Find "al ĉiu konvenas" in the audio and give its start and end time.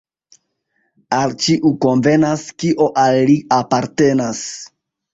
1.17-2.49